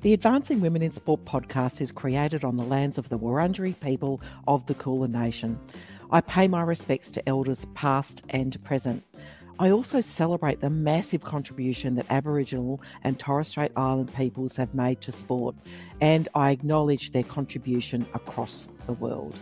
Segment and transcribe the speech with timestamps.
[0.00, 4.20] The Advancing Women in Sport podcast is created on the lands of the Wurundjeri people
[4.46, 5.58] of the Kulin Nation.
[6.12, 9.02] I pay my respects to elders past and present.
[9.58, 15.00] I also celebrate the massive contribution that Aboriginal and Torres Strait Island peoples have made
[15.00, 15.56] to sport,
[16.00, 19.36] and I acknowledge their contribution across the world.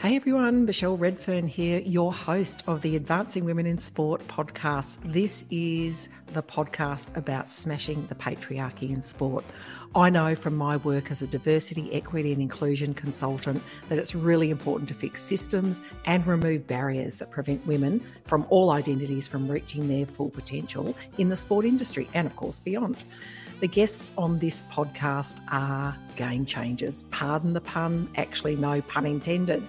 [0.00, 4.98] Hey everyone, Michelle Redfern here, your host of the Advancing Women in Sport podcast.
[5.12, 9.44] This is the podcast about smashing the patriarchy in sport.
[9.94, 14.48] I know from my work as a diversity, equity, and inclusion consultant that it's really
[14.48, 19.86] important to fix systems and remove barriers that prevent women from all identities from reaching
[19.86, 22.96] their full potential in the sport industry and, of course, beyond.
[23.60, 27.02] The guests on this podcast are game changers.
[27.10, 29.62] Pardon the pun, actually, no pun intended.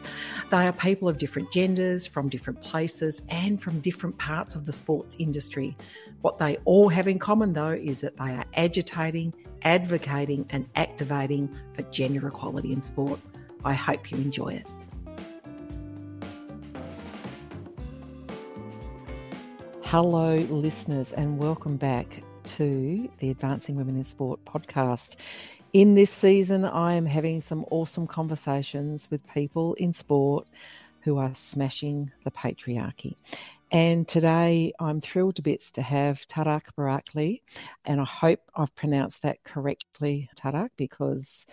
[0.50, 4.72] They are people of different genders, from different places, and from different parts of the
[4.72, 5.76] sports industry.
[6.22, 9.34] What they all have in common, though, is that they are agitating,
[9.64, 13.20] advocating, and activating for gender equality in sport.
[13.66, 14.68] I hope you enjoy it.
[19.82, 25.16] Hello, listeners, and welcome back to the Advancing Women in Sport podcast.
[25.74, 30.48] In this season, I am having some awesome conversations with people in sport
[31.02, 33.16] who are smashing the patriarchy.
[33.72, 37.42] And today I'm thrilled to bits to have Tarik Barakli.
[37.86, 41.46] And I hope I've pronounced that correctly, Tarik, because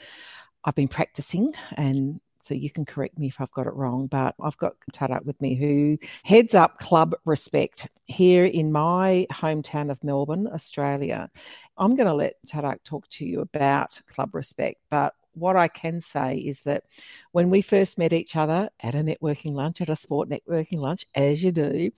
[0.64, 4.06] I've been practicing and so you can correct me if I've got it wrong.
[4.06, 9.90] But I've got Tarik with me who heads up Club Respect here in my hometown
[9.90, 11.30] of Melbourne, Australia.
[11.76, 16.00] I'm going to let Tarik talk to you about Club Respect, but what I can
[16.00, 16.84] say is that
[17.32, 21.04] when we first met each other at a networking lunch, at a sport networking lunch,
[21.14, 21.90] as you do,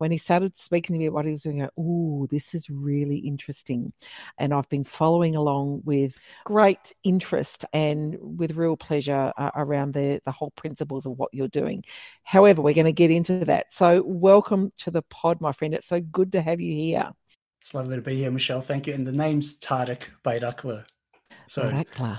[0.00, 3.18] when he started speaking to me about what he was doing, oh, this is really
[3.18, 3.92] interesting.
[4.38, 10.22] And I've been following along with great interest and with real pleasure uh, around the,
[10.24, 11.84] the whole principles of what you're doing.
[12.22, 13.74] However, we're going to get into that.
[13.74, 15.74] So, welcome to the pod, my friend.
[15.74, 17.10] It's so good to have you here.
[17.60, 18.62] It's lovely to be here, Michelle.
[18.62, 18.94] Thank you.
[18.94, 20.82] And the name's Tarik Bayrakli.
[21.46, 22.18] So, Bayrakli.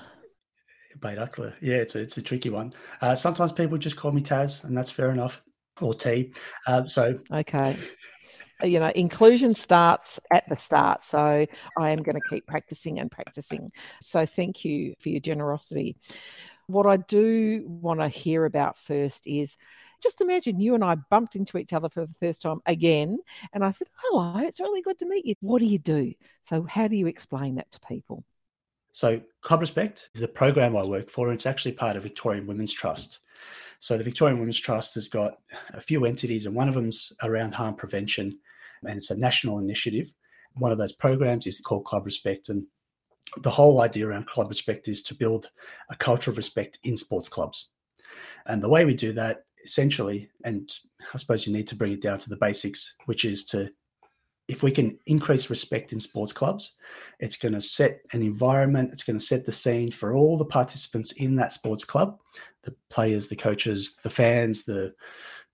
[1.00, 1.54] Bayrakli.
[1.62, 2.74] Yeah, it's a, it's a tricky one.
[3.02, 5.42] Uh, sometimes people just call me Taz, and that's fair enough
[5.82, 6.34] or T.
[6.68, 7.78] Uh, so okay.
[8.64, 11.04] You know, inclusion starts at the start.
[11.04, 11.48] So
[11.80, 13.72] I am going to keep practicing and practicing.
[14.02, 15.98] So thank you for your generosity.
[16.68, 19.58] What I do want to hear about first is
[20.02, 23.18] just imagine you and I bumped into each other for the first time again.
[23.54, 25.36] And I said, Hello, it's really good to meet you.
[25.42, 26.14] What do you do?
[26.42, 28.24] So, how do you explain that to people?
[28.94, 31.28] So, Club Respect is the program I work for.
[31.28, 33.20] And it's actually part of Victorian Women's Trust.
[33.82, 35.40] So the Victorian Women's Trust has got
[35.74, 38.38] a few entities, and one of them's around harm prevention,
[38.84, 40.14] and it's a national initiative.
[40.54, 42.64] One of those programs is called Club Respect, and
[43.38, 45.50] the whole idea around Club Respect is to build
[45.90, 47.72] a culture of respect in sports clubs.
[48.46, 50.72] And the way we do that, essentially, and
[51.12, 53.72] I suppose you need to bring it down to the basics, which is to
[54.52, 56.76] if we can increase respect in sports clubs,
[57.22, 60.44] it's going to set an environment, it's going to set the scene for all the
[60.44, 62.20] participants in that sports club
[62.64, 64.94] the players, the coaches, the fans, the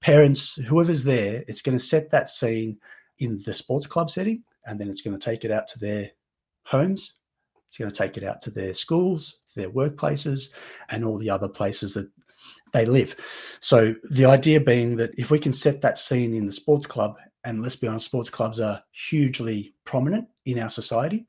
[0.01, 1.41] parents, whoever's there.
[1.47, 2.79] It's going to set that scene
[3.19, 6.11] in the sports club setting, and then it's going to take it out to their
[6.63, 7.13] homes.
[7.67, 10.53] It's going to take it out to their schools, their workplaces,
[10.89, 12.09] and all the other places that
[12.73, 13.15] they live.
[13.61, 17.15] So the idea being that if we can set that scene in the sports club,
[17.47, 21.25] and let's be honest, sports clubs are hugely prominent in our society.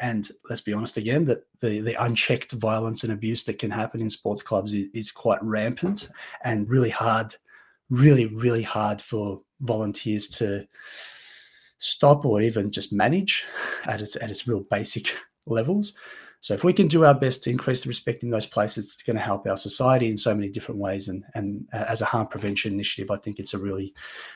[0.00, 4.02] And let's be honest again, that the, the unchecked violence and abuse that can happen
[4.02, 6.10] in sports clubs is, is quite rampant
[6.44, 7.34] and really hard,
[7.88, 10.66] really, really hard for volunteers to
[11.78, 13.46] stop or even just manage
[13.86, 15.16] at its at its real basic
[15.46, 15.94] levels.
[16.40, 19.02] So if we can do our best to increase the respect in those places, it's
[19.02, 21.08] going to help our society in so many different ways.
[21.08, 23.94] And and uh, as a harm prevention initiative, I think it's a really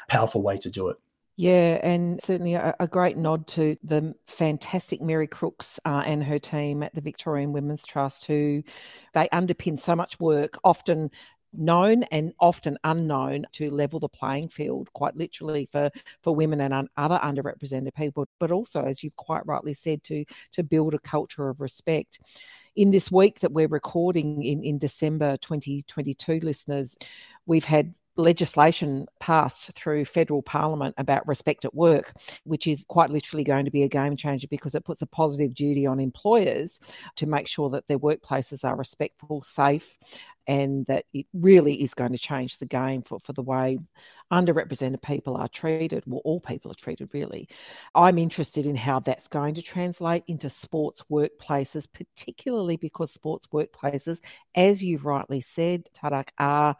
[0.08, 0.96] powerful way to do it.
[1.38, 6.38] Yeah, and certainly a, a, great nod to the fantastic Mary Crooks uh, and her
[6.38, 8.62] team at the Victorian Women's Trust, who
[9.12, 11.10] they underpin so much work, often
[11.52, 15.90] known and often unknown, to level the playing field, quite literally for
[16.22, 20.24] for women and un, other underrepresented people, but also, as you've quite rightly said, to
[20.52, 22.18] to build a culture of respect.
[22.76, 26.96] In this week that we're recording in, in December 2022, listeners,
[27.44, 32.14] we've had legislation passed through federal parliament about respect at work,
[32.44, 35.54] which is quite literally going to be a game changer because it puts a positive
[35.54, 36.80] duty on employers
[37.16, 39.96] to make sure that their workplaces are respectful, safe,
[40.46, 43.78] and that it really is going to change the game for, for the way
[44.32, 46.04] underrepresented people are treated.
[46.06, 47.48] Well, all people are treated, really.
[47.94, 54.20] I'm interested in how that's going to translate into sports workplaces, particularly because sports workplaces,
[54.54, 56.76] as you've rightly said, Tarik, are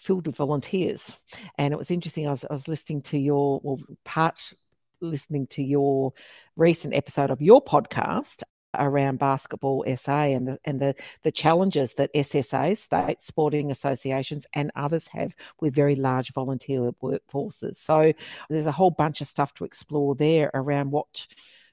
[0.00, 1.16] filled with volunteers.
[1.58, 2.26] And it was interesting.
[2.26, 4.52] I was, I was listening to your, well, part
[5.00, 6.12] listening to your
[6.56, 8.42] recent episode of your podcast
[8.78, 14.70] around basketball SA and the and the the challenges that SSA state sporting associations and
[14.76, 17.76] others have with very large volunteer workforces.
[17.76, 18.12] So
[18.48, 21.26] there's a whole bunch of stuff to explore there around what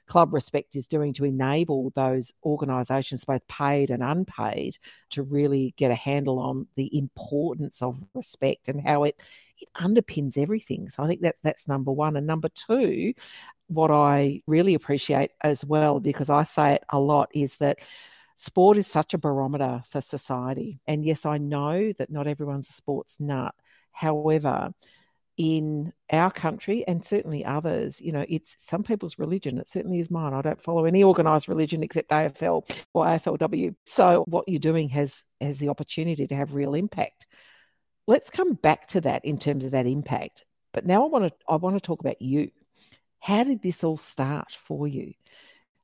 [0.07, 4.77] Club Respect is doing to enable those organisations, both paid and unpaid,
[5.12, 9.19] to really get a handle on the importance of respect and how it
[9.59, 10.89] it underpins everything.
[10.89, 12.15] So I think that that's number one.
[12.15, 13.13] And number two,
[13.68, 17.80] what I really appreciate as well, because I say it a lot, is that
[18.36, 20.80] sport is such a barometer for society.
[20.88, 23.56] And yes, I know that not everyone's a sports nut.
[23.92, 24.74] However,
[25.38, 29.60] in our country and certainly others, you know, it's some people's religion.
[29.60, 30.34] It certainly is mine.
[30.34, 33.75] I don't follow any organised religion except AFL or AFLW.
[33.86, 37.28] So what you're doing has has the opportunity to have real impact.
[38.07, 40.44] Let's come back to that in terms of that impact.
[40.74, 42.50] But now I want to I want to talk about you
[43.19, 45.13] how did this all start for you?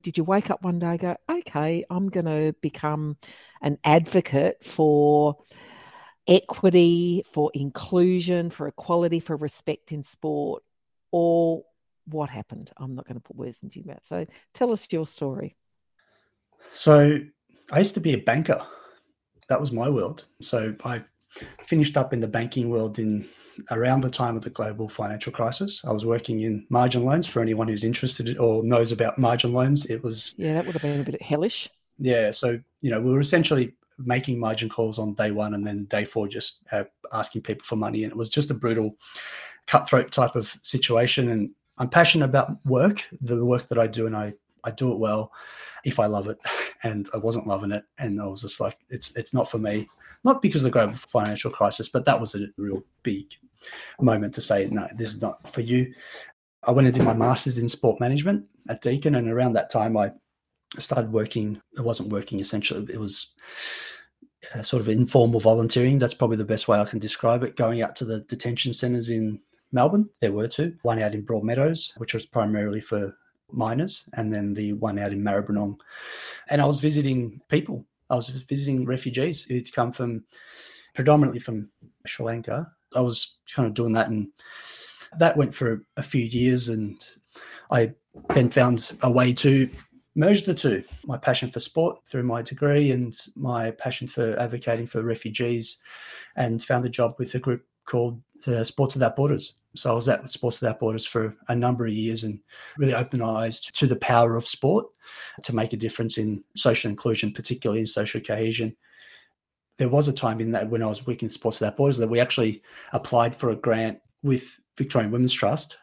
[0.02, 3.18] Did you wake up one day go, okay, I'm going to become
[3.62, 5.38] an advocate for
[6.28, 10.64] equity, for inclusion, for equality, for respect in sport?
[11.12, 11.64] Or
[12.06, 12.72] what happened?
[12.78, 14.02] I'm not going to put words into your mouth.
[14.04, 15.56] So tell us your story.
[16.74, 17.20] So
[17.72, 18.66] I used to be a banker.
[19.50, 20.25] That was my world.
[20.42, 21.04] So I
[21.66, 23.28] finished up in the banking world in
[23.72, 25.86] around the time of the global financial crisis.
[25.86, 29.86] I was working in margin loans for anyone who's interested or knows about margin loans.
[29.86, 31.69] It was yeah, that would have been a bit hellish.
[32.00, 33.74] Yeah, so you know we were essentially
[34.06, 37.76] making margin calls on day one, and then day four just uh, asking people for
[37.76, 38.96] money, and it was just a brutal,
[39.68, 41.30] cutthroat type of situation.
[41.30, 44.34] And I'm passionate about work, the work that I do, and I
[44.64, 45.32] I do it well
[45.84, 46.38] if I love it.
[46.86, 49.88] And I wasn't loving it, and I was just like, it's it's not for me
[50.24, 53.34] not because of the global financial crisis, but that was a real big
[54.00, 55.94] moment to say, no, this is not for you.
[56.64, 59.98] I went and did my master's in sport management at Deakin, and around that time,
[59.98, 60.12] I
[60.80, 61.62] started working.
[61.78, 63.36] It wasn't working essentially; it was
[64.54, 66.00] Uh, sort of informal volunteering.
[66.00, 67.56] That's probably the best way I can describe it.
[67.56, 69.40] Going out to the detention centres in
[69.72, 70.75] Melbourne, there were two.
[70.81, 73.16] One out in Broadmeadows, which was primarily for
[73.51, 75.78] minors, and then the one out in Maribyrnong.
[76.50, 80.24] And I was visiting people I was visiting refugees who'd come from
[80.94, 81.69] predominantly from
[82.06, 82.72] Sri Lanka.
[82.95, 84.28] I was kind of doing that, and
[85.18, 86.69] that went for a few years.
[86.69, 87.04] And
[87.72, 87.94] I
[88.30, 89.68] then found a way to
[90.15, 94.88] merge the two my passion for sport through my degree and my passion for advocating
[94.88, 95.81] for refugees,
[96.36, 99.56] and found a job with a group called the Sports Without Borders.
[99.75, 102.39] So I was at Sports Without Borders for a number of years and
[102.77, 104.86] really opened eyes to the power of sport
[105.44, 108.75] to make a difference in social inclusion, particularly in social cohesion.
[109.77, 112.19] There was a time in that when I was working Sports Without Borders that we
[112.19, 112.62] actually
[112.94, 115.77] applied for a grant with Victorian Women's Trust.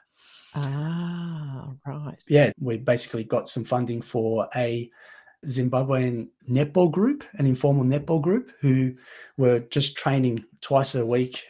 [0.55, 2.23] Ah, right.
[2.29, 4.91] Yeah, we basically got some funding for a
[5.47, 8.95] Zimbabwean netball group, an informal netball group, who
[9.37, 11.45] were just training twice a week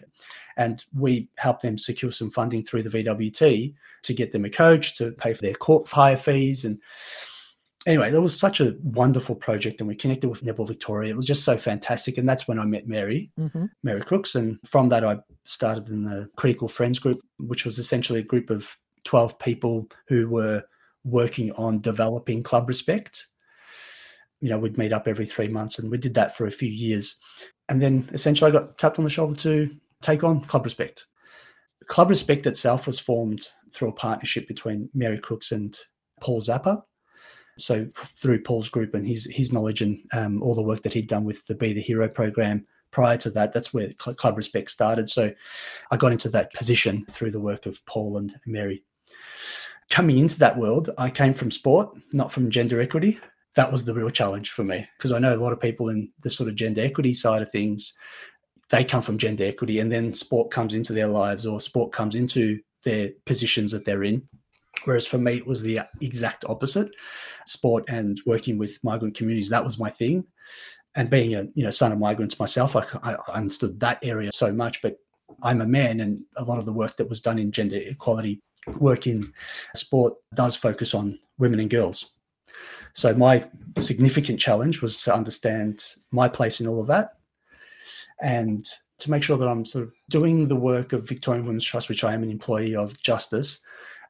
[0.57, 4.97] and we helped them secure some funding through the VWT to get them a coach
[4.99, 6.67] to pay for their court hire fees.
[6.67, 6.79] And
[7.87, 9.81] anyway, that was such a wonderful project.
[9.81, 11.13] And we connected with Netball Victoria.
[11.13, 12.19] It was just so fantastic.
[12.19, 13.67] And that's when I met Mary, mm-hmm.
[13.83, 14.35] Mary Crooks.
[14.35, 18.51] And from that, I started in the Critical Friends group, which was essentially a group
[18.51, 20.63] of 12 people who were
[21.05, 23.27] working on developing club respect.
[24.41, 26.69] You know, we'd meet up every three months and we did that for a few
[26.69, 27.19] years.
[27.69, 29.71] And then essentially I got tapped on the shoulder to
[30.03, 31.07] take on Club Respect.
[31.87, 35.79] Club Respect itself was formed through a partnership between Mary Crooks and
[36.21, 36.83] Paul Zappia.
[37.59, 41.09] So through Paul's group and his his knowledge and um, all the work that he'd
[41.09, 45.09] done with the Be the Hero program prior to that, that's where Club Respect started.
[45.09, 45.33] So
[45.91, 48.83] I got into that position through the work of Paul and Mary.
[49.91, 53.19] Coming into that world, I came from sport, not from gender equity.
[53.57, 56.11] That was the real challenge for me because I know a lot of people in
[56.23, 57.95] the sort of gender equity side of things
[58.71, 62.15] they come from gender equity and then sport comes into their lives or sport comes
[62.15, 64.27] into their positions that they're in.
[64.85, 66.91] Whereas for me, it was the exact opposite.
[67.47, 70.25] Sport and working with migrant communities, that was my thing.
[70.95, 74.53] And being a you know son of migrants myself, I, I understood that area so
[74.53, 74.81] much.
[74.83, 74.97] But
[75.43, 78.41] I'm a man, and a lot of the work that was done in gender equality
[78.79, 79.33] work in
[79.75, 82.13] sport does focus on women and girls.
[82.93, 83.49] So my
[83.79, 87.15] significant challenge was to understand my place in all of that
[88.21, 88.67] and
[88.99, 92.05] to make sure that I'm sort of doing the work of Victorian Women's Trust, which
[92.05, 93.61] I am an employee of Justice,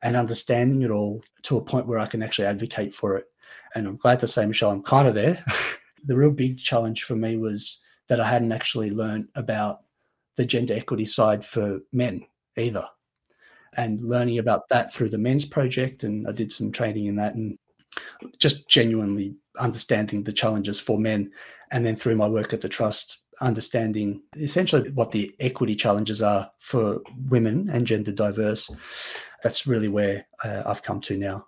[0.02, 3.26] and understanding it all to a point where I can actually advocate for it.
[3.74, 5.44] And I'm glad to say, Michelle, I'm kind of there.
[6.04, 9.82] the real big challenge for me was that I hadn't actually learned about
[10.36, 12.24] the gender equity side for men
[12.56, 12.86] either.
[13.76, 17.34] And learning about that through the men's project, and I did some training in that,
[17.34, 17.56] and
[18.38, 21.30] just genuinely understanding the challenges for men.
[21.70, 26.50] And then through my work at the trust, understanding essentially what the equity challenges are
[26.58, 28.70] for women and gender diverse.
[29.42, 31.46] That's really where uh, I've come to now.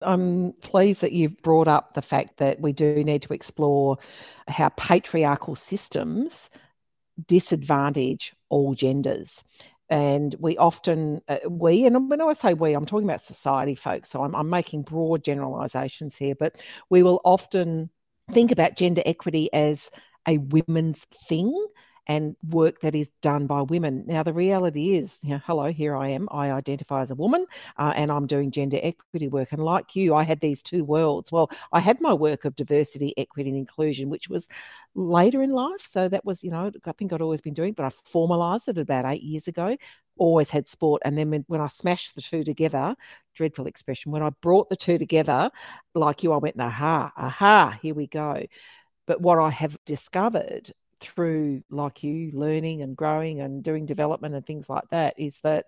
[0.00, 3.98] I'm pleased that you've brought up the fact that we do need to explore
[4.48, 6.50] how patriarchal systems
[7.26, 9.42] disadvantage all genders.
[9.90, 14.10] And we often, uh, we, and when I say we, I'm talking about society, folks.
[14.10, 17.90] So I'm, I'm making broad generalizations here, but we will often
[18.32, 19.90] think about gender equity as
[20.26, 21.66] a women's thing
[22.06, 24.04] and work that is done by women.
[24.06, 26.28] Now, the reality is, you know, hello, here I am.
[26.30, 27.46] I identify as a woman
[27.78, 29.52] uh, and I'm doing gender equity work.
[29.52, 31.32] And like you, I had these two worlds.
[31.32, 34.48] Well, I had my work of diversity, equity, and inclusion, which was
[34.94, 35.86] later in life.
[35.88, 38.78] So that was, you know, I think I'd always been doing, but I formalized it
[38.78, 39.76] about eight years ago.
[40.16, 41.00] Always had sport.
[41.04, 42.94] And then when, when I smashed the two together,
[43.34, 45.50] dreadful expression, when I brought the two together,
[45.94, 48.44] like you, I went, aha, aha, here we go.
[49.06, 54.46] But what I have discovered through like you learning and growing and doing development and
[54.46, 55.66] things like that is that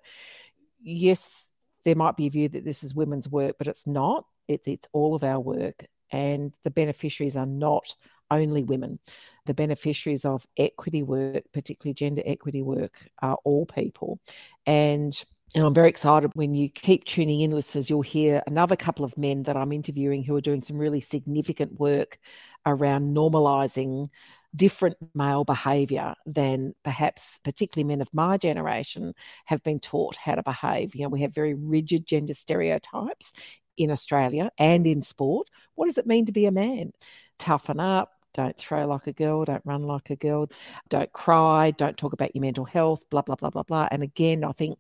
[0.83, 1.51] yes
[1.87, 4.27] there might be a view that this is women's work but it's not.
[4.49, 5.87] It's it's all of our work.
[6.11, 7.95] And the beneficiaries are not
[8.31, 8.99] only women.
[9.47, 14.21] The beneficiaries of equity work particularly gender equity work are all people.
[14.67, 15.15] And
[15.55, 17.89] and I'm very excited when you keep tuning in, listeners.
[17.89, 21.79] You'll hear another couple of men that I'm interviewing who are doing some really significant
[21.79, 22.19] work
[22.67, 24.09] around normalizing
[24.57, 30.43] different male behavior than perhaps particularly men of my generation have been taught how to
[30.43, 30.95] behave.
[30.95, 33.33] You know, we have very rigid gender stereotypes
[33.77, 35.49] in Australia and in sport.
[35.75, 36.93] What does it mean to be a man?
[37.39, 40.49] Toughen up, don't throw like a girl, don't run like a girl,
[40.89, 43.89] don't cry, don't talk about your mental health, blah, blah, blah, blah, blah.
[43.91, 44.79] And again, I think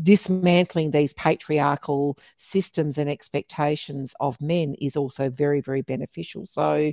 [0.00, 6.46] dismantling these patriarchal systems and expectations of men is also very, very beneficial.
[6.46, 6.92] So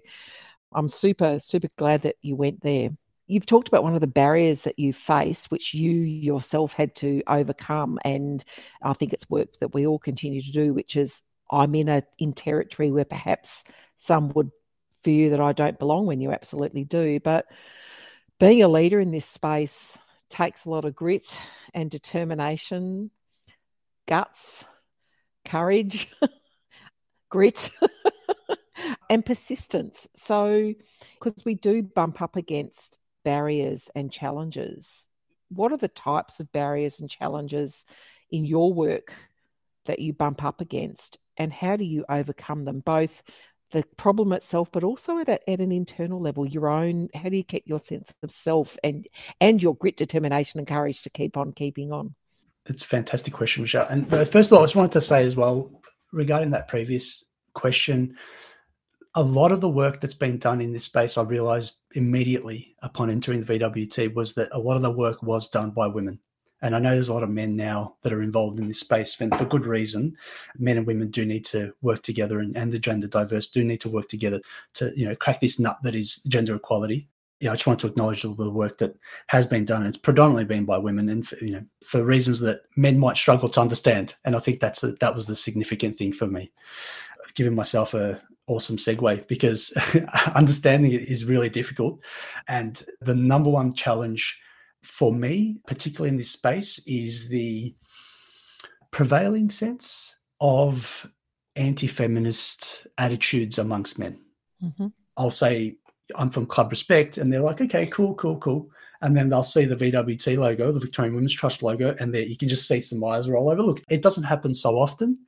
[0.73, 2.89] I'm super, super glad that you went there.
[3.27, 7.21] You've talked about one of the barriers that you face, which you yourself had to
[7.27, 7.99] overcome.
[8.03, 8.43] And
[8.81, 11.21] I think it's work that we all continue to do, which is
[11.51, 13.63] I'm in a in territory where perhaps
[13.97, 14.51] some would
[15.03, 17.19] feel that I don't belong when you absolutely do.
[17.19, 17.45] But
[18.39, 19.97] being a leader in this space
[20.29, 21.37] takes a lot of grit
[21.73, 23.11] and determination,
[24.07, 24.63] guts,
[25.45, 26.11] courage,
[27.29, 27.69] grit.
[29.09, 30.07] and persistence.
[30.15, 30.73] So,
[31.19, 35.07] because we do bump up against barriers and challenges,
[35.49, 37.85] what are the types of barriers and challenges
[38.31, 39.13] in your work
[39.85, 42.81] that you bump up against, and how do you overcome them?
[42.81, 43.23] Both
[43.71, 47.09] the problem itself, but also at, a, at an internal level, your own.
[47.13, 49.07] How do you keep your sense of self and
[49.39, 52.15] and your grit, determination, and courage to keep on keeping on?
[52.65, 53.87] It's a fantastic question, Michelle.
[53.87, 55.81] And uh, first of all, I just wanted to say as well
[56.11, 58.15] regarding that previous question
[59.15, 63.09] a lot of the work that's been done in this space, I realized immediately upon
[63.09, 66.19] entering the VWT was that a lot of the work was done by women.
[66.61, 69.19] And I know there's a lot of men now that are involved in this space,
[69.21, 70.15] and for good reason.
[70.57, 73.79] Men and women do need to work together, and, and the gender diverse do need
[73.81, 74.41] to work together
[74.73, 77.07] to, you know, crack this nut that is gender equality.
[77.39, 78.97] Yeah, I just want to acknowledge all the work that
[79.27, 79.85] has been done.
[79.85, 83.47] It's predominantly been by women, and for, you know, for reasons that men might struggle
[83.47, 84.15] to understand.
[84.25, 86.51] And I think that's a, that was the significant thing for me,
[87.35, 89.71] giving myself a, awesome segue because
[90.35, 91.99] understanding it is really difficult.
[92.47, 94.39] And the number one challenge
[94.83, 97.75] for me, particularly in this space, is the
[98.91, 101.09] prevailing sense of
[101.55, 104.19] anti feminist attitudes amongst men.
[104.63, 104.87] Mm-hmm.
[105.17, 105.77] I'll say,
[106.15, 108.69] I'm from Club Respect, and they're like, okay, cool, cool, cool.
[109.01, 112.37] And then they'll see the VWT logo, the Victorian Women's Trust logo, and there you
[112.37, 113.61] can just see some eyes roll over.
[113.61, 115.19] Look, it doesn't happen so often,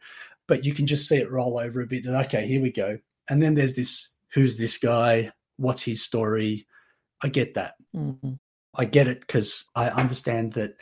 [0.48, 2.06] but you can just see it roll over a bit.
[2.06, 2.98] And okay, here we go.
[3.32, 5.32] And then there's this who's this guy?
[5.56, 6.68] What's his story?
[7.24, 7.76] I get that.
[7.96, 8.34] Mm-hmm.
[8.76, 10.76] I get it because I understand that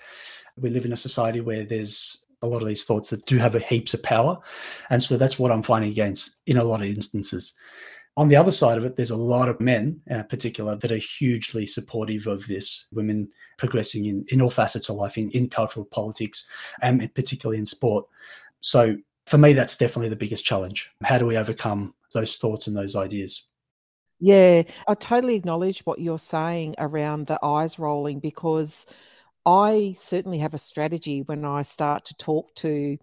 [0.58, 3.54] we live in a society where there's a lot of these thoughts that do have
[3.54, 4.40] a heaps of power.
[4.90, 7.54] And so that's what I'm fighting against in a lot of instances.
[8.18, 10.98] On the other side of it, there's a lot of men in particular that are
[10.98, 15.86] hugely supportive of this, women progressing in, in all facets of life, in, in cultural
[15.86, 16.48] politics,
[16.82, 18.06] and particularly in sport.
[18.62, 18.98] So
[19.30, 20.92] for me, that's definitely the biggest challenge.
[21.04, 23.46] How do we overcome those thoughts and those ideas?
[24.20, 28.88] Yeah, I totally acknowledge what you're saying around the eyes rolling because
[29.46, 32.98] I certainly have a strategy when I start to talk to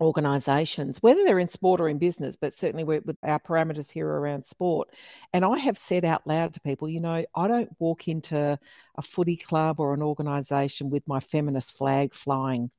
[0.00, 4.44] organizations, whether they're in sport or in business, but certainly with our parameters here around
[4.44, 4.88] sport.
[5.32, 8.58] And I have said out loud to people, you know, I don't walk into
[8.96, 12.70] a footy club or an organization with my feminist flag flying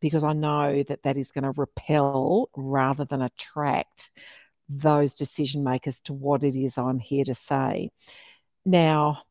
[0.00, 4.10] because I know that that is going to repel rather than attract
[4.68, 7.90] those decision makers to what it is I'm here to say.
[8.64, 9.22] Now,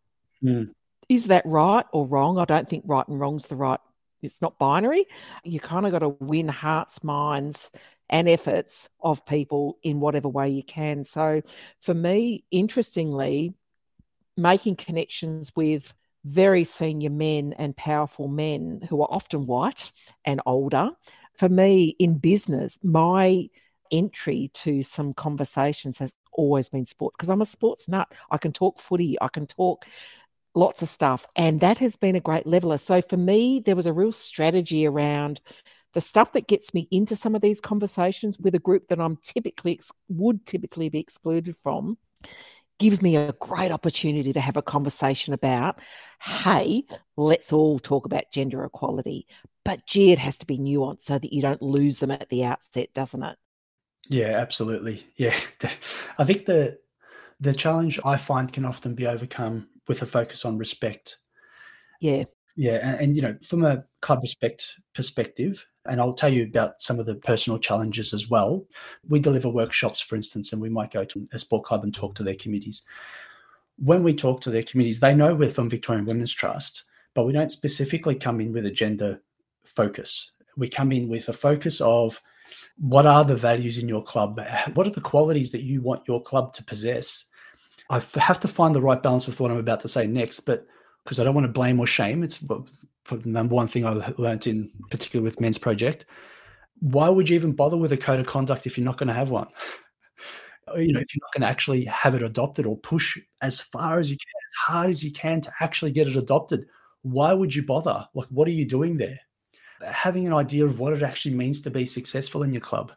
[0.43, 0.69] mm.
[1.07, 2.38] is that right or wrong?
[2.38, 3.79] I don't think right and wrong's the right.
[4.21, 5.05] It's not binary.
[5.43, 7.71] You kind of got to win hearts, minds,
[8.09, 11.05] and efforts of people in whatever way you can.
[11.05, 11.41] So,
[11.79, 13.53] for me, interestingly,
[14.36, 15.93] making connections with
[16.25, 19.91] very senior men and powerful men who are often white
[20.25, 20.91] and older.
[21.38, 23.49] For me, in business, my
[23.91, 28.11] entry to some conversations has always been sport because I'm a sports nut.
[28.29, 29.85] I can talk footy, I can talk
[30.55, 32.77] lots of stuff, and that has been a great leveler.
[32.77, 35.41] So for me, there was a real strategy around
[35.93, 39.17] the stuff that gets me into some of these conversations with a group that I'm
[39.17, 41.97] typically would typically be excluded from
[42.79, 45.79] gives me a great opportunity to have a conversation about
[46.21, 46.83] hey
[47.17, 49.27] let's all talk about gender equality
[49.63, 52.43] but gee it has to be nuanced so that you don't lose them at the
[52.43, 53.38] outset doesn't it
[54.09, 55.05] yeah, absolutely.
[55.15, 55.36] Yeah,
[56.17, 56.79] I think the
[57.39, 61.17] the challenge I find can often be overcome with a focus on respect.
[62.01, 62.24] Yeah,
[62.55, 66.81] yeah, and, and you know, from a club respect perspective, and I'll tell you about
[66.81, 68.65] some of the personal challenges as well.
[69.08, 72.15] We deliver workshops, for instance, and we might go to a sport club and talk
[72.15, 72.84] to their committees.
[73.77, 77.34] When we talk to their committees, they know we're from Victorian Women's Trust, but we
[77.34, 79.22] don't specifically come in with a gender
[79.65, 80.31] focus.
[80.58, 82.22] We come in with a focus of
[82.77, 84.39] what are the values in your club?
[84.74, 87.25] What are the qualities that you want your club to possess?
[87.89, 90.67] I have to find the right balance with what I'm about to say next, but
[91.03, 92.43] because I don't want to blame or shame, it's
[93.18, 96.06] the number one thing I learned in particular with Men's Project.
[96.80, 99.13] Why would you even bother with a code of conduct if you're not going to
[99.13, 99.48] have one?
[100.78, 103.98] You know, if you're not going to actually have it adopted or push as far
[103.98, 106.67] as you can, as hard as you can to actually get it adopted,
[107.02, 108.08] why would you bother?
[108.13, 109.19] Like, what are you doing there?
[109.86, 112.91] having an idea of what it actually means to be successful in your club.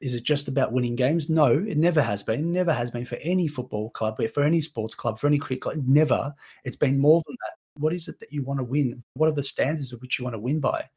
[0.00, 1.30] Is it just about winning games?
[1.30, 2.40] No, it never has been.
[2.40, 5.62] It Never has been for any football club, for any sports club, for any cricket
[5.62, 5.76] club.
[5.86, 6.34] Never.
[6.64, 7.61] It's been more than that.
[7.74, 9.02] What is it that you want to win?
[9.14, 10.88] What are the standards of which you want to win by?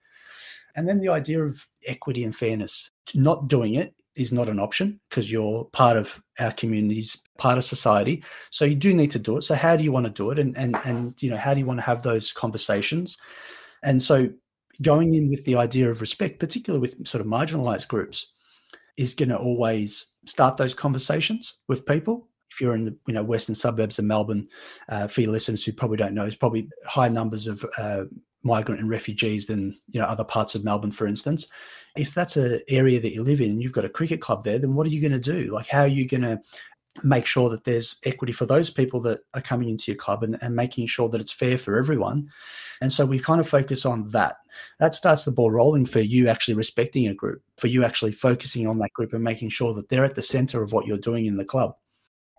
[0.76, 2.92] And then the idea of equity and fairness.
[3.14, 7.64] Not doing it is not an option because you're part of our communities, part of
[7.64, 8.24] society.
[8.52, 9.44] So you do need to do it.
[9.44, 10.40] So how do you want to do it?
[10.40, 13.18] And and and you know, how do you want to have those conversations?
[13.84, 14.30] And so
[14.82, 18.34] going in with the idea of respect, particularly with sort of marginalized groups,
[18.98, 22.28] is going to always start those conversations with people.
[22.52, 24.48] If you're in the you know western suburbs of Melbourne,
[24.90, 28.04] uh, for your listeners who probably don't know, there's probably high numbers of uh,
[28.44, 31.48] migrant and refugees than you know other parts of Melbourne, for instance.
[31.98, 34.60] If that's an area that you live in and you've got a cricket club there,
[34.60, 35.54] then what are you going to do?
[35.54, 36.42] Like, how are you going to
[37.04, 40.38] make sure that there's equity for those people that are coming into your club and,
[40.42, 42.30] and making sure that it's fair for everyone.
[42.82, 44.38] And so we kind of focus on that.
[44.80, 48.68] That starts the ball rolling for you actually respecting a group, for you actually focusing
[48.68, 51.26] on that group and making sure that they're at the center of what you're doing
[51.26, 51.76] in the club.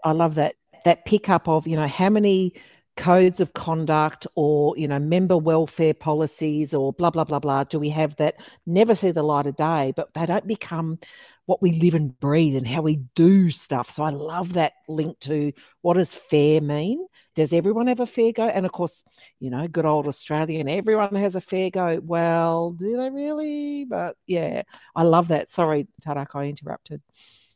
[0.06, 2.54] I love that that pickup of, you know, how many
[2.96, 7.78] codes of conduct or you know member welfare policies or blah blah blah blah do
[7.78, 10.98] we have that never see the light of day but they don't become
[11.46, 13.90] what we live and breathe and how we do stuff.
[13.90, 17.06] So I love that link to what does fair mean?
[17.36, 18.46] Does everyone have a fair go?
[18.46, 19.04] And of course,
[19.38, 22.00] you know, good old Australian, everyone has a fair go.
[22.02, 23.84] Well, do they really?
[23.84, 24.62] But yeah,
[24.94, 25.50] I love that.
[25.50, 27.00] Sorry, Tarik, I interrupted.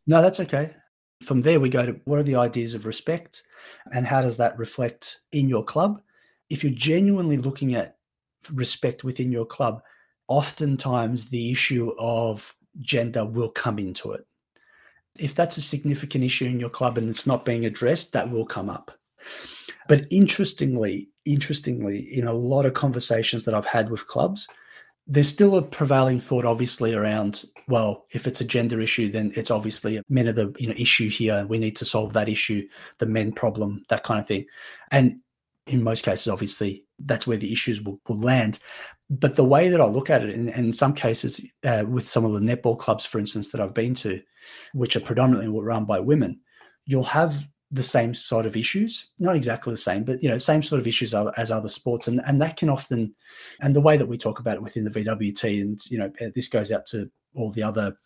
[0.06, 0.70] No, that's okay.
[1.22, 3.42] From there, we go to what are the ideas of respect
[3.92, 6.00] and how does that reflect in your club?
[6.48, 7.98] If you're genuinely looking at
[8.52, 9.82] respect within your club,
[10.28, 14.26] oftentimes the issue of gender will come into it.
[15.18, 18.46] If that's a significant issue in your club and it's not being addressed, that will
[18.46, 18.90] come up.
[19.88, 24.48] But interestingly, interestingly, in a lot of conversations that I've had with clubs,
[25.06, 29.50] there's still a prevailing thought, obviously, around well, if it's a gender issue, then it's
[29.50, 31.46] obviously men are the you know issue here.
[31.48, 32.66] We need to solve that issue,
[32.98, 34.46] the men problem, that kind of thing.
[34.90, 35.20] And
[35.66, 38.58] in most cases, obviously, that's where the issues will, will land.
[39.08, 42.24] But the way that I look at it, and, in some cases, uh, with some
[42.24, 44.20] of the netball clubs, for instance, that I've been to,
[44.72, 46.40] which are predominantly run by women,
[46.86, 50.62] you'll have the same sort of issues, not exactly the same, but you know, same
[50.62, 53.14] sort of issues as other sports, and and that can often,
[53.60, 56.48] and the way that we talk about it within the VWT, and you know, this
[56.48, 57.96] goes out to all the other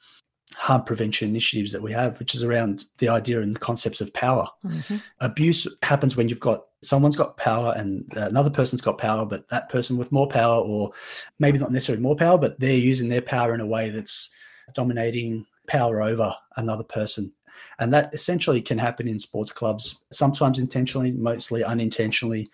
[0.52, 4.12] harm prevention initiatives that we have, which is around the idea and the concepts of
[4.12, 4.46] power.
[4.64, 4.96] Mm-hmm.
[5.20, 9.70] Abuse happens when you've got someone's got power and another person's got power, but that
[9.70, 10.92] person with more power, or
[11.38, 14.30] maybe not necessarily more power, but they're using their power in a way that's
[14.74, 17.32] dominating power over another person.
[17.78, 22.46] And that essentially can happen in sports clubs, sometimes intentionally, mostly unintentionally.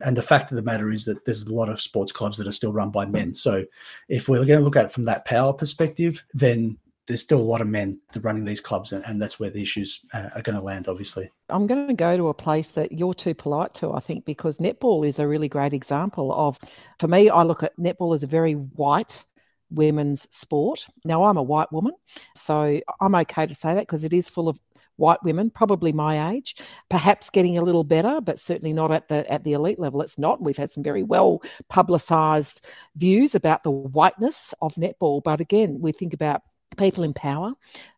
[0.00, 2.48] And the fact of the matter is that there's a lot of sports clubs that
[2.48, 3.34] are still run by men.
[3.34, 3.64] So
[4.08, 7.42] if we're going to look at it from that power perspective, then there's still a
[7.42, 10.62] lot of men running these clubs, and, that's where the issues uh, are going to
[10.62, 11.30] land, obviously.
[11.48, 14.58] I'm going to go to a place that you're too polite to, I think, because
[14.58, 16.58] netball is a really great example of,
[16.98, 19.24] for me, I look at netball as a very white
[19.72, 20.86] women's sport.
[21.04, 21.92] Now, I'm a white woman,
[22.36, 24.58] so I'm okay to say that because it is full of
[24.96, 26.56] white women, probably my age,
[26.90, 30.02] perhaps getting a little better, but certainly not at the at the elite level.
[30.02, 30.42] It's not.
[30.42, 32.64] We've had some very well publicised
[32.96, 36.42] views about the whiteness of netball, but again, we think about
[36.76, 37.52] people in power?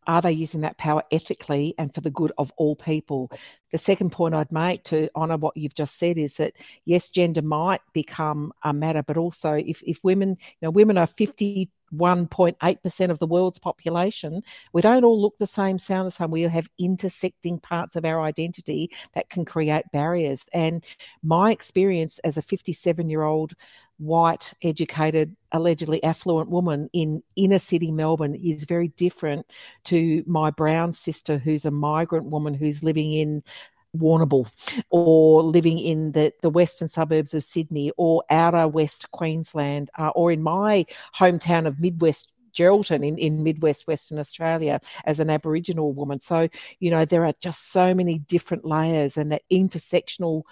[0.06, 3.30] Are they using that power ethically and for the good of all people?
[3.72, 6.52] The second point i'd make to honour what you've just said is that
[6.84, 11.08] yes gender might become a matter but also if, if women you know women are
[11.98, 16.30] 51.8% of the world's population we don't all look the same sound the same.
[16.30, 20.44] We have intersecting parts of our identity that can create barriers.
[20.52, 20.84] And
[21.22, 23.54] my experience as a 57 year old
[23.98, 29.46] white, educated, allegedly affluent woman in inner city Melbourne is very different
[29.84, 33.42] to my brown sister, who's a migrant woman who's living in
[33.96, 34.48] Warrnambool
[34.90, 40.32] or living in the, the western suburbs of Sydney or outer west Queensland uh, or
[40.32, 46.20] in my hometown of Midwest Geraldton in, in Midwest Western Australia as an Aboriginal woman.
[46.20, 50.42] So, you know, there are just so many different layers and that intersectional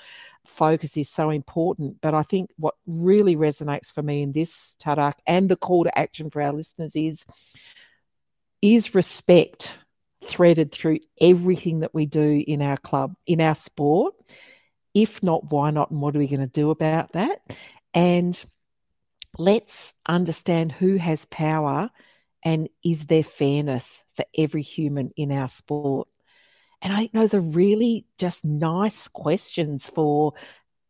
[0.45, 2.01] focus is so important.
[2.01, 5.99] But I think what really resonates for me in this Tarik and the call to
[5.99, 7.25] action for our listeners is
[8.61, 9.77] is respect
[10.27, 14.15] threaded through everything that we do in our club, in our sport.
[14.95, 15.91] If not, why not?
[15.91, 17.43] And what are we going to do about that?
[17.95, 18.43] And
[19.39, 21.91] let's understand who has power
[22.45, 26.09] and is there fairness for every human in our sport.
[26.83, 30.35] And I think those are really just nice questions for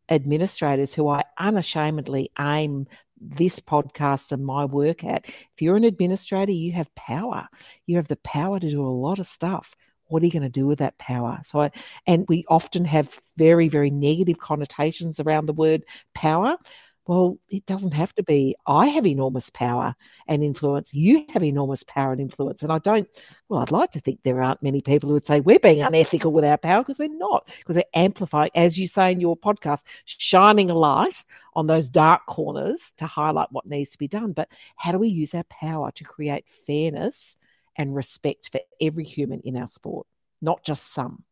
[0.09, 2.87] administrators who I unashamedly aim
[3.23, 5.25] this podcast and my work at.
[5.25, 7.47] If you're an administrator, you have power.
[7.85, 9.75] You have the power to do a lot of stuff.
[10.05, 11.39] What are you going to do with that power?
[11.43, 11.71] So, I,
[12.05, 15.83] and we often have very, very negative connotations around the word
[16.13, 16.57] power.
[17.05, 18.55] Well, it doesn't have to be.
[18.65, 19.93] I have enormous power
[20.27, 20.93] and influence.
[20.93, 22.63] You have enormous power and influence.
[22.63, 23.09] And I don't,
[23.49, 26.31] well, I'd like to think there aren't many people who would say we're being unethical
[26.31, 29.83] with our power because we're not, because we're amplifying, as you say in your podcast,
[30.05, 34.31] shining a light on those dark corners to highlight what needs to be done.
[34.31, 37.37] But how do we use our power to create fairness
[37.75, 40.07] and respect for every human in our sport,
[40.41, 41.23] not just some?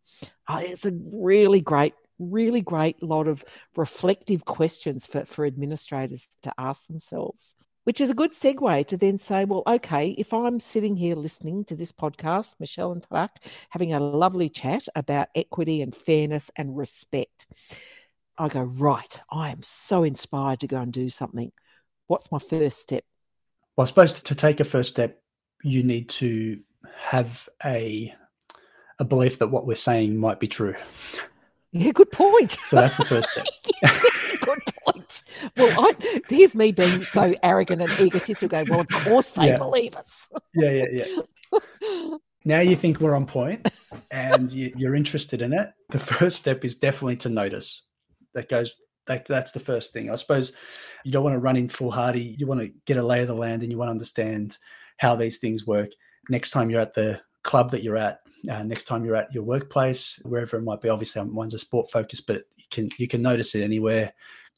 [0.49, 3.43] Uh, it's a really great really great lot of
[3.75, 9.17] reflective questions for, for administrators to ask themselves which is a good segue to then
[9.17, 13.31] say, well, okay, if I'm sitting here listening to this podcast, Michelle and Tarik,
[13.69, 17.47] having a lovely chat about equity and fairness and respect,
[18.37, 21.51] I go, right, I am so inspired to go and do something.
[22.07, 23.03] What's my first step?
[23.75, 25.21] Well, I suppose to take a first step,
[25.63, 26.59] you need to
[26.95, 28.13] have a
[28.99, 30.75] a belief that what we're saying might be true.
[31.73, 32.57] Yeah, good point.
[32.65, 33.45] So that's the first step.
[34.41, 35.23] good point.
[35.55, 38.49] Well, I, here's me being so arrogant and egotistical.
[38.49, 39.57] Going, well, of course they yeah.
[39.57, 40.29] believe us.
[40.53, 41.05] yeah, yeah,
[41.51, 42.17] yeah.
[42.43, 43.69] Now you think we're on point,
[44.09, 45.69] and you, are interested in it.
[45.89, 47.87] The first step is definitely to notice.
[48.33, 48.73] That goes.
[49.07, 50.09] That, that's the first thing.
[50.09, 50.53] I suppose
[51.03, 52.35] you don't want to run in foolhardy.
[52.37, 54.57] You want to get a lay of the land, and you want to understand
[54.97, 55.91] how these things work.
[56.29, 59.43] Next time you're at the club that you're at, uh, next time you're at your
[59.43, 60.89] workplace, wherever it might be.
[60.89, 64.13] Obviously, mine's a sport focus, but you can you can notice it anywhere.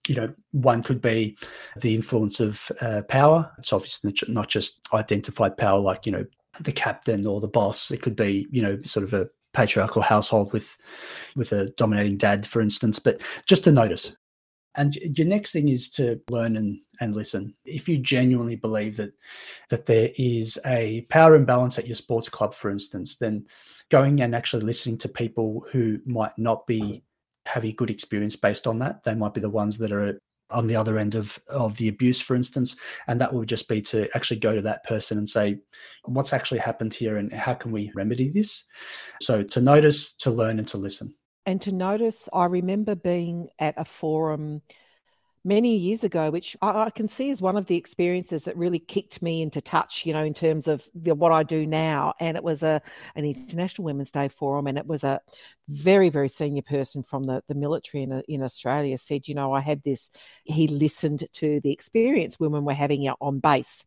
[0.07, 1.37] You know, one could be
[1.77, 3.49] the influence of uh, power.
[3.57, 6.25] It's obviously not just identified power, like you know
[6.59, 7.91] the captain or the boss.
[7.91, 10.77] It could be you know sort of a patriarchal household with
[11.35, 12.99] with a dominating dad, for instance.
[12.99, 14.15] But just to notice,
[14.75, 17.53] and your next thing is to learn and, and listen.
[17.65, 19.13] If you genuinely believe that
[19.69, 23.45] that there is a power imbalance at your sports club, for instance, then
[23.89, 27.03] going and actually listening to people who might not be
[27.45, 29.03] having a good experience based on that.
[29.03, 32.21] They might be the ones that are on the other end of, of the abuse,
[32.21, 32.75] for instance.
[33.07, 35.59] And that would just be to actually go to that person and say,
[36.05, 38.63] what's actually happened here and how can we remedy this?
[39.21, 41.13] So to notice, to learn, and to listen.
[41.45, 44.61] And to notice, I remember being at a forum
[45.45, 48.79] many years ago, which I, I, can see as one of the experiences that really
[48.79, 52.13] kicked me into touch, you know, in terms of the, what I do now.
[52.19, 52.81] And it was a
[53.15, 55.19] an International Women's Day forum, and it was a
[55.67, 59.59] very, very senior person from the, the military in, in Australia said, you know, I
[59.59, 60.09] had this,
[60.45, 63.83] he listened to the experience women were having on base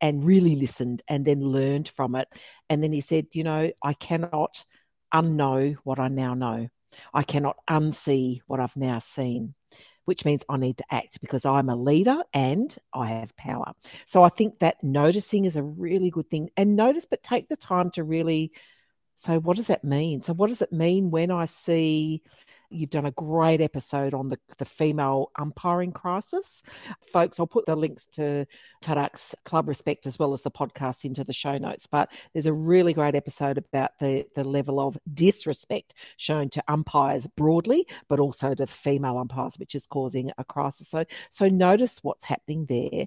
[0.00, 2.28] and really listened and then learned from it.
[2.70, 4.64] And then he said, you know, I cannot
[5.12, 6.68] unknow what I now know.
[7.14, 9.54] I cannot unsee what I've now seen
[10.06, 13.72] which means I need to act because I'm a leader and I have power.
[14.06, 16.48] So I think that noticing is a really good thing.
[16.56, 18.52] And notice, but take the time to really
[19.16, 20.22] say, what does that mean?
[20.22, 22.22] So, what does it mean when I see
[22.76, 26.62] You've done a great episode on the, the female umpiring crisis.
[27.12, 28.46] Folks, I'll put the links to
[28.82, 31.86] Tarik's Club Respect as well as the podcast into the show notes.
[31.86, 37.26] But there's a really great episode about the, the level of disrespect shown to umpires
[37.26, 40.88] broadly, but also to female umpires, which is causing a crisis.
[40.88, 43.06] So, so notice what's happening there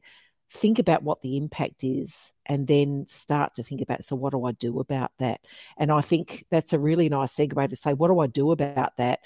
[0.52, 4.44] think about what the impact is and then start to think about so what do
[4.46, 5.42] i do about that
[5.78, 8.98] and i think that's a really nice segue to say what do i do about
[8.98, 9.20] that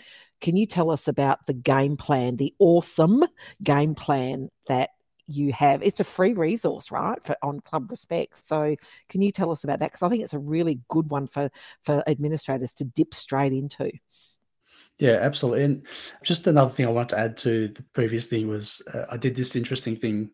[0.44, 3.24] can you tell us about the game plan the awesome
[3.64, 4.90] game plan that
[5.26, 5.82] you have?
[5.82, 8.46] It's a free resource right for on club respect.
[8.46, 8.76] So
[9.08, 9.94] can you tell us about that?
[9.94, 11.50] Because i think it's a really good one for
[11.84, 13.90] for administrators to dip straight into.
[15.00, 15.64] Yeah, absolutely.
[15.64, 15.88] And
[16.24, 19.36] just another thing I want to add to the previous thing was uh, I did
[19.38, 20.30] this interesting thing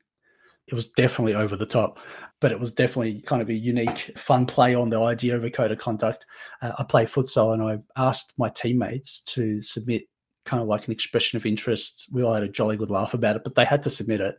[0.70, 2.00] it was definitely over the top,
[2.40, 5.50] but it was definitely kind of a unique, fun play on the idea of a
[5.50, 6.26] code of conduct.
[6.62, 10.04] Uh, I play futsal and I asked my teammates to submit
[10.46, 12.10] kind of like an expression of interest.
[12.14, 14.36] We all had a jolly good laugh about it, but they had to submit it.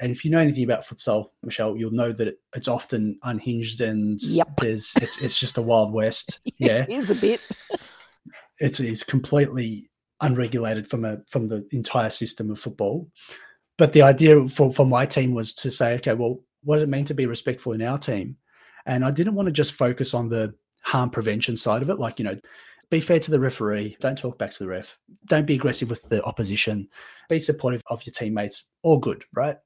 [0.00, 3.80] And if you know anything about futsal, Michelle, you'll know that it, it's often unhinged
[3.80, 4.48] and yep.
[4.60, 6.40] there's it's it's just a wild west.
[6.58, 7.40] yeah, it is a bit.
[8.58, 13.08] it's it's completely unregulated from a from the entire system of football.
[13.78, 16.88] But the idea for, for my team was to say, okay, well, what does it
[16.88, 18.36] mean to be respectful in our team?
[18.86, 22.18] And I didn't want to just focus on the harm prevention side of it, like,
[22.18, 22.38] you know,
[22.90, 26.08] be fair to the referee, don't talk back to the ref, don't be aggressive with
[26.08, 26.88] the opposition,
[27.28, 29.56] be supportive of your teammates, all good, right?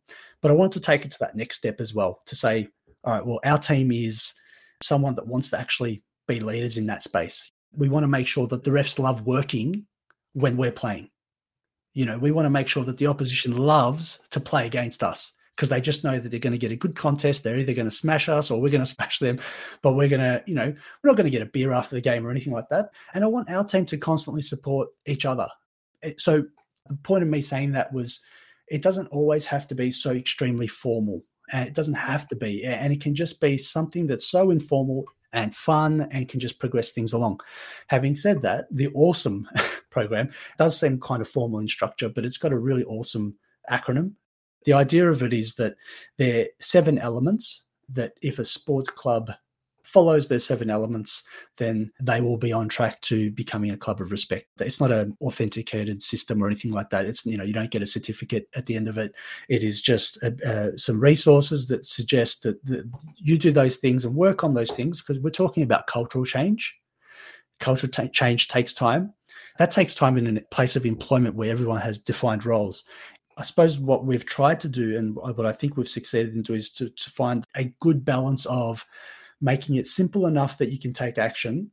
[0.41, 2.69] But I want to take it to that next step as well to say,
[3.05, 4.33] all right, well, our team is
[4.83, 7.53] someone that wants to actually be leaders in that space.
[7.77, 9.87] We want to make sure that the refs love working
[10.33, 11.11] when we're playing.
[11.93, 15.33] You know, we want to make sure that the opposition loves to play against us
[15.57, 17.45] because they just know that they're going to get a good contest.
[17.45, 19.41] They're either going to smash us or we're going to smash them,
[19.83, 22.01] but we're going to, you know, we're not going to get a beer after the
[22.01, 22.91] game or anything like that.
[23.13, 25.49] And I want our team to constantly support each other.
[26.17, 26.45] So
[26.89, 28.21] the point of me saying that was
[28.69, 31.23] it doesn't always have to be so extremely formal.
[31.53, 32.65] And it doesn't have to be.
[32.65, 36.93] And it can just be something that's so informal and fun and can just progress
[36.93, 37.41] things along.
[37.89, 39.49] Having said that, the awesome
[39.91, 43.35] program does seem kind of formal in structure, but it's got a really awesome
[43.71, 44.13] acronym.
[44.65, 45.75] The idea of it is that
[46.19, 49.33] there are seven elements that if a sports club
[49.91, 51.25] follows their seven elements,
[51.57, 54.47] then they will be on track to becoming a club of respect.
[54.61, 57.07] It's not an authenticated system or anything like that.
[57.07, 59.13] It's you know you don't get a certificate at the end of it.
[59.49, 64.05] It is just uh, uh, some resources that suggest that the, you do those things
[64.05, 66.77] and work on those things because we're talking about cultural change.
[67.59, 69.13] Cultural t- change takes time.
[69.59, 72.85] That takes time in a place of employment where everyone has defined roles.
[73.37, 76.59] I suppose what we've tried to do and what I think we've succeeded in doing
[76.59, 78.85] is to, to find a good balance of
[79.41, 81.71] making it simple enough that you can take action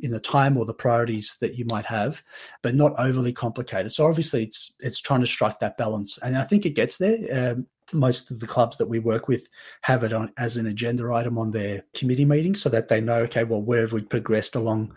[0.00, 2.22] in the time or the priorities that you might have,
[2.62, 3.92] but not overly complicated.
[3.92, 7.18] So obviously, it's it's trying to strike that balance, and I think it gets there.
[7.52, 9.48] Um, most of the clubs that we work with
[9.82, 13.18] have it on as an agenda item on their committee meetings, so that they know,
[13.18, 14.94] okay, well, where have we progressed along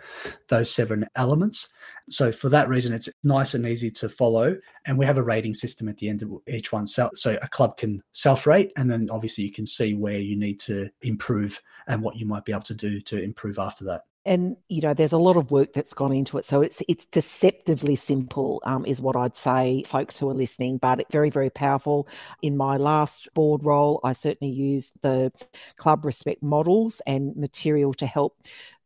[0.47, 1.69] those seven elements?
[2.09, 5.53] So for that reason, it's nice and easy to follow, and we have a rating
[5.53, 6.87] system at the end of each one.
[6.87, 10.59] So, so a club can self-rate, and then obviously you can see where you need
[10.61, 14.55] to improve and what you might be able to do to improve after that and
[14.69, 17.95] you know there's a lot of work that's gone into it so it's it's deceptively
[17.95, 22.07] simple um, is what i'd say folks who are listening but very very powerful
[22.41, 25.31] in my last board role i certainly used the
[25.77, 28.37] club respect models and material to help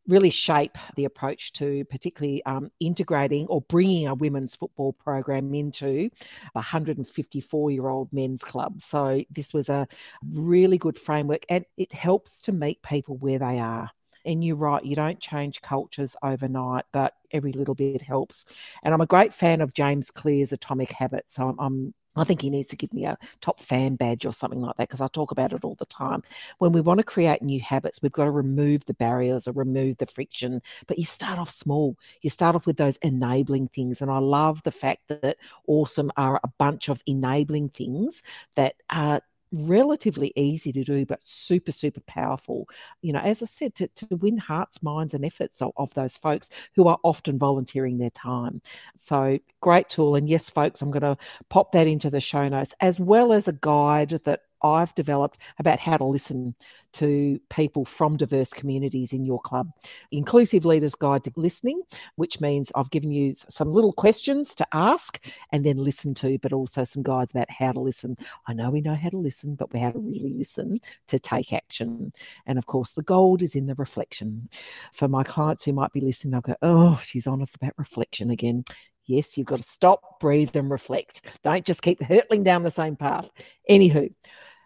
[0.06, 6.10] really shape the approach to particularly um, integrating or bringing a women's football program into
[6.54, 8.82] a 154 year old men's club.
[8.82, 9.88] So, this was a
[10.30, 13.90] really good framework and it helps to meet people where they are.
[14.24, 18.46] And you're right, you don't change cultures overnight, but every little bit helps.
[18.82, 21.34] And I'm a great fan of James Clear's Atomic Habits.
[21.36, 24.32] So I'm, I'm I think he needs to give me a top fan badge or
[24.32, 26.22] something like that because I talk about it all the time.
[26.58, 29.98] When we want to create new habits, we've got to remove the barriers or remove
[29.98, 30.62] the friction.
[30.86, 31.96] But you start off small.
[32.22, 34.00] You start off with those enabling things.
[34.00, 38.22] And I love the fact that Awesome are a bunch of enabling things
[38.56, 39.20] that are
[39.54, 42.68] relatively easy to do, but super, super powerful.
[43.02, 46.16] You know, as I said, to, to win hearts, minds, and efforts of, of those
[46.16, 48.60] folks who are often volunteering their time.
[48.96, 50.16] So, great tool.
[50.16, 51.16] And yes, folks, I'm going to
[51.48, 55.78] pop that into the show notes as well as a guide that I've developed about
[55.78, 56.54] how to listen
[56.94, 59.68] to people from diverse communities in your club.
[60.12, 61.82] Inclusive Leaders Guide to Listening,
[62.16, 65.22] which means I've given you some little questions to ask
[65.52, 68.16] and then listen to, but also some guides about how to listen.
[68.46, 71.52] I know we know how to listen, but we how to really listen to take
[71.52, 72.12] action.
[72.46, 74.48] And of course, the gold is in the reflection.
[74.92, 78.64] For my clients who might be listening, they'll go, Oh, she's on about reflection again.
[79.06, 81.26] Yes, you've got to stop, breathe, and reflect.
[81.42, 83.28] Don't just keep hurtling down the same path.
[83.68, 84.10] Anywho,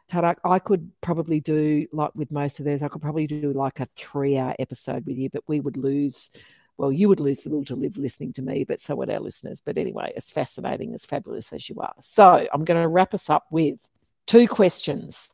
[0.08, 3.80] Tarik, I could probably do like with most of theirs, I could probably do like
[3.80, 6.30] a three hour episode with you, but we would lose,
[6.78, 9.20] well, you would lose the will to live listening to me, but so would our
[9.20, 9.62] listeners.
[9.64, 11.94] But anyway, as fascinating, as fabulous as you are.
[12.00, 13.78] So I'm going to wrap us up with
[14.26, 15.30] two questions.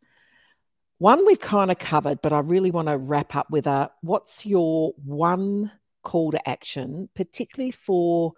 [0.99, 4.45] One we've kind of covered, but I really want to wrap up with a what's
[4.45, 5.71] your one
[6.03, 8.33] call to action, particularly for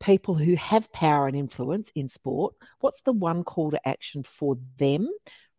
[0.00, 2.54] people who have power and influence in sport?
[2.80, 5.08] What's the one call to action for them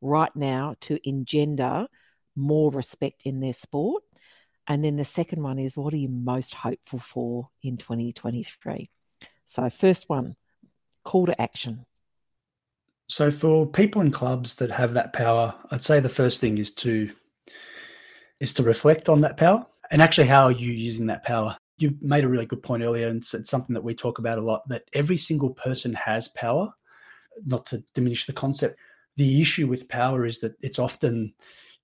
[0.02, 1.88] right now to engender
[2.36, 4.04] more respect in their sport?
[4.68, 8.90] And then the second one is what are you most hopeful for in 2023?
[9.46, 10.36] So, first one,
[11.06, 11.86] call to action.
[13.08, 16.74] So, for people in clubs that have that power, I'd say the first thing is
[16.76, 17.10] to
[18.40, 21.58] is to reflect on that power and actually how are you using that power.
[21.78, 24.42] You made a really good point earlier, and it's something that we talk about a
[24.42, 24.68] lot.
[24.68, 26.74] That every single person has power.
[27.46, 28.80] Not to diminish the concept,
[29.18, 31.34] the issue with power is that it's often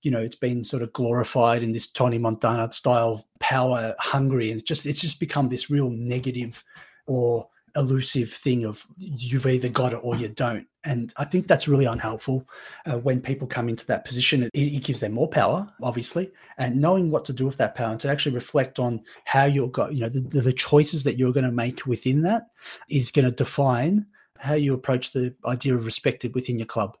[0.02, 4.60] you know it's been sort of glorified in this Tony Montana style power hungry and
[4.60, 6.64] it's just it's just become this real negative
[7.06, 10.66] or elusive thing of you've either got it or you don't.
[10.84, 12.46] And i think that's really unhelpful
[12.86, 14.44] uh, when people come into that position.
[14.44, 17.90] It, it, gives them more power obviously and knowing what to do with that power
[17.90, 21.32] and to actually reflect on how you're got you know the, the choices that you're
[21.32, 22.48] going to make within that
[22.90, 24.06] is going to define
[24.44, 26.96] how you approach the idea of respected within your club.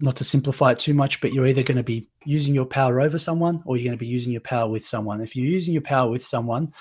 [0.00, 3.00] Not to simplify it too much, but you're either going to be using your power
[3.00, 5.20] over someone or you're going to be using your power with someone.
[5.20, 6.72] If you're using your power with someone,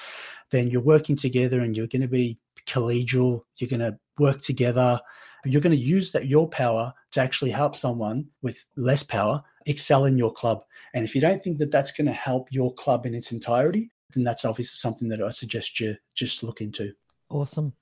[0.51, 4.99] then you're working together and you're going to be collegial, you're going to work together.
[5.45, 10.05] You're going to use that your power to actually help someone with less power excel
[10.05, 10.63] in your club.
[10.93, 13.91] And if you don't think that that's going to help your club in its entirety,
[14.13, 16.93] then that's obviously something that I suggest you just look into.
[17.29, 17.73] Awesome.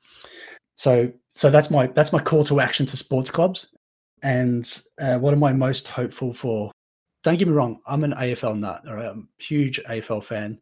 [0.76, 3.68] So so that's my that's my call to action to sports clubs.
[4.24, 6.72] And uh, what am I most hopeful for?
[7.24, 8.84] Don't get me wrong, I'm an AFL nut.
[8.88, 10.60] All right, I'm a huge AFL fan,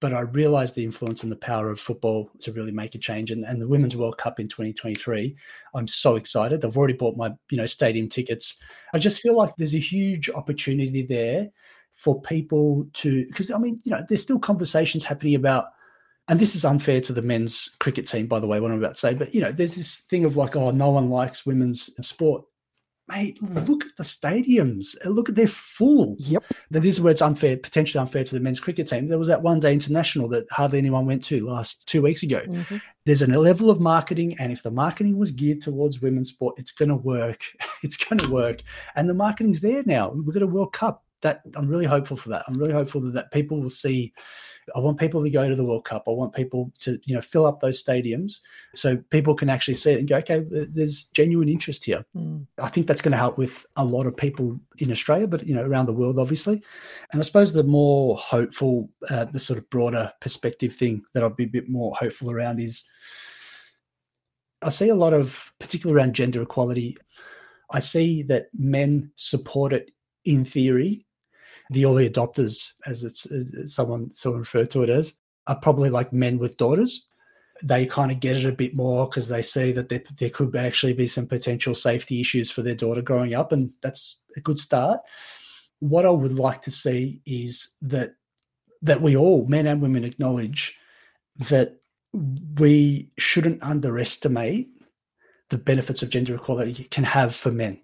[0.00, 3.30] but I realize the influence and the power of football to really make a change.
[3.30, 5.36] And, and the Women's World Cup in 2023,
[5.74, 6.64] I'm so excited.
[6.64, 8.60] I've already bought my you know stadium tickets.
[8.94, 11.48] I just feel like there's a huge opportunity there
[11.92, 15.66] for people to because I mean you know there's still conversations happening about
[16.28, 18.94] and this is unfair to the men's cricket team, by the way, what I'm about
[18.94, 19.14] to say.
[19.14, 22.44] But you know, there's this thing of like, oh, no one likes women's sport.
[23.06, 24.96] Mate, look at the stadiums.
[25.04, 26.16] Look at they're full.
[26.20, 26.42] Yep.
[26.70, 29.08] This is where it's unfair, potentially unfair to the men's cricket team.
[29.08, 32.40] There was that one day international that hardly anyone went to last two weeks ago.
[32.40, 32.78] Mm-hmm.
[33.04, 36.72] There's a level of marketing, and if the marketing was geared towards women's sport, it's
[36.72, 37.44] going to work.
[37.82, 38.62] it's going to work,
[38.96, 40.08] and the marketing's there now.
[40.08, 41.03] We've got a World Cup.
[41.24, 42.44] That I'm really hopeful for that.
[42.46, 44.12] I'm really hopeful that, that people will see
[44.74, 46.04] I want people to go to the World Cup.
[46.06, 48.40] I want people to, you know, fill up those stadiums
[48.74, 52.04] so people can actually see it and go, okay, there's genuine interest here.
[52.16, 52.46] Mm.
[52.58, 55.54] I think that's going to help with a lot of people in Australia, but, you
[55.54, 56.62] know, around the world, obviously.
[57.12, 61.36] And I suppose the more hopeful, uh, the sort of broader perspective thing that I'd
[61.36, 62.88] be a bit more hopeful around is
[64.62, 66.96] I see a lot of, particularly around gender equality,
[67.70, 69.90] I see that men support it
[70.24, 71.04] in theory
[71.70, 75.14] the early adopters, as it's as someone someone referred to it as,
[75.46, 77.06] are probably like men with daughters.
[77.62, 80.56] They kind of get it a bit more because they see that there, there could
[80.56, 84.58] actually be some potential safety issues for their daughter growing up, and that's a good
[84.58, 85.00] start.
[85.78, 88.14] What I would like to see is that
[88.82, 90.76] that we all, men and women, acknowledge
[91.48, 91.80] that
[92.58, 94.68] we shouldn't underestimate
[95.50, 97.80] the benefits of gender equality can have for men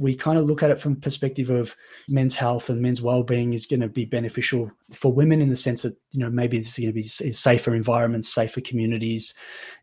[0.00, 1.76] we kind of look at it from the perspective of
[2.08, 5.82] men's health and men's well-being is going to be beneficial for women in the sense
[5.82, 9.34] that you know maybe it's going to be safer environments safer communities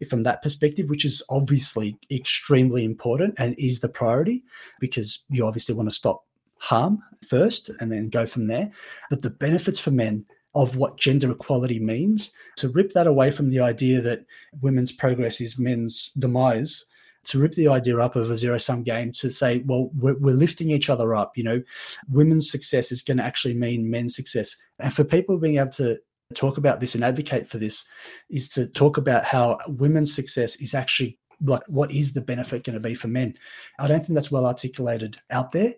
[0.10, 4.44] from that perspective which is obviously extremely important and is the priority
[4.80, 6.26] because you obviously want to stop
[6.66, 8.72] harm first and then go from there.
[9.10, 13.50] But the benefits for men of what gender equality means to rip that away from
[13.50, 14.26] the idea that
[14.62, 16.86] women's progress is men's demise
[17.26, 20.36] to rip the idea up of a zero sum game to say, well, we're, we're,
[20.36, 21.38] lifting each other up.
[21.38, 21.64] You know,
[22.10, 24.56] women's success is going to actually mean men's success.
[24.80, 25.98] And for people being able to
[26.34, 27.86] talk about this and advocate for this
[28.30, 32.74] is to talk about how women's success is actually like what is the benefit going
[32.74, 33.36] to be for men.
[33.80, 35.74] I don't think that's well articulated out there.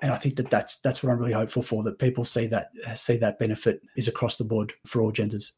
[0.00, 2.70] And I think that that's that's what I'm really hopeful for that people see that
[2.94, 5.52] see that benefit is across the board for all genders.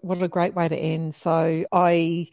[0.00, 1.14] What a great way to end.
[1.14, 2.28] So I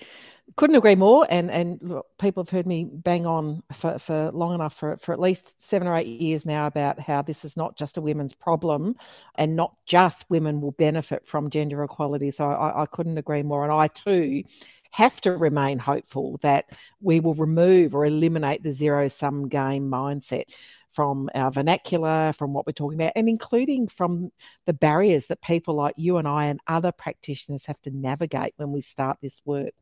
[0.56, 1.26] couldn't agree more.
[1.30, 5.14] And and look, people have heard me bang on for, for long enough for for
[5.14, 8.34] at least seven or eight years now about how this is not just a women's
[8.34, 8.96] problem,
[9.36, 12.32] and not just women will benefit from gender equality.
[12.32, 13.64] So I, I couldn't agree more.
[13.64, 14.44] And I too
[14.91, 16.66] have to remain hopeful that
[17.02, 20.46] we will remove or eliminate the zero sum game mindset
[20.94, 24.32] from our vernacular, from what we're talking about, and including from
[24.66, 28.72] the barriers that people like you and I and other practitioners have to navigate when
[28.72, 29.74] we start this work.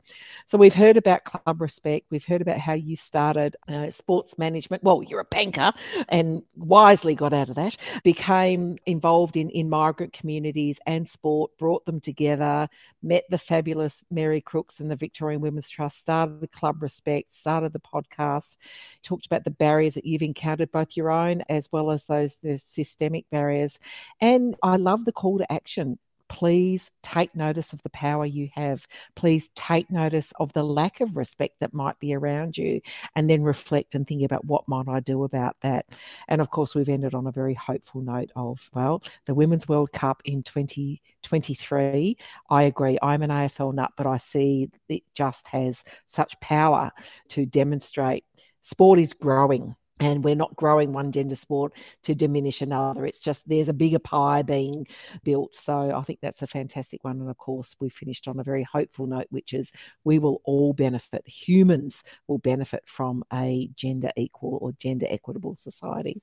[0.46, 4.82] So, we've heard about Club Respect, we've heard about how you started uh, sports management.
[4.82, 5.72] Well, you're a banker
[6.08, 11.84] and wisely got out of that, became involved in, in migrant communities and sport, brought
[11.86, 12.68] them together,
[13.02, 17.72] met the fabulous Mary Crooks and the Victorian Women's Trust, started the Club Respect, started
[17.72, 18.56] the podcast,
[19.02, 22.60] talked about the barriers that you've encountered, both your own as well as those the
[22.66, 23.78] systemic barriers.
[24.20, 25.98] And I love the call to action
[26.32, 28.86] please take notice of the power you have.
[29.14, 32.80] Please take notice of the lack of respect that might be around you,
[33.14, 35.84] and then reflect and think about what might I do about that.
[36.28, 39.92] And of course, we've ended on a very hopeful note of, well, the Women's World
[39.92, 42.16] Cup in 2023.
[42.48, 42.98] I agree.
[43.02, 46.92] I'm an AFL nut, but I see it just has such power
[47.28, 48.24] to demonstrate
[48.62, 51.72] sport is growing and we're not growing one gender sport
[52.02, 53.06] to diminish another.
[53.06, 54.88] It's just there's a bigger pie being
[55.22, 55.54] built.
[55.54, 57.20] So I think that's a fantastic one.
[57.20, 59.70] And of course, we finished on a very hopeful note, which is
[60.02, 66.20] we will all benefit, humans will benefit from a gender equal or gender equitable society.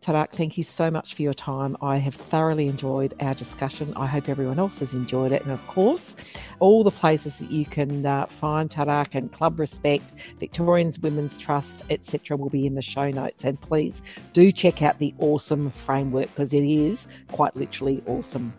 [0.00, 1.76] Tarik, thank you so much for your time.
[1.82, 3.92] I have thoroughly enjoyed our discussion.
[3.96, 5.42] I hope everyone else has enjoyed it.
[5.42, 6.16] And of course,
[6.58, 11.84] all the places that you can uh, find Tarik and Club Respect, Victorians Women's Trust,
[11.90, 13.44] etc., will be in the show notes.
[13.44, 14.00] And please
[14.32, 18.54] do check out the awesome framework because it is quite literally awesome.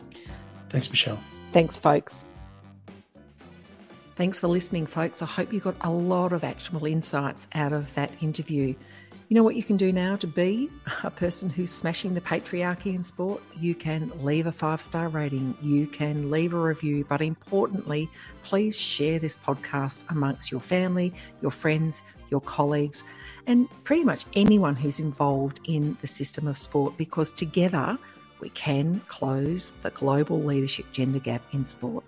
[0.70, 1.20] Thanks, Michelle.
[1.54, 2.24] Thanks, folks.
[4.16, 5.24] Thanks for listening, folks.
[5.24, 8.76] I hope you got a lot of actionable insights out of that interview.
[9.32, 10.69] You know what you can do now to be
[11.03, 13.41] a person who's smashing the patriarchy in sport?
[13.57, 18.09] You can leave a five star rating, you can leave a review, but importantly,
[18.43, 23.05] please share this podcast amongst your family, your friends, your colleagues,
[23.47, 27.97] and pretty much anyone who's involved in the system of sport because together
[28.41, 32.03] we can close the global leadership gender gap in sport.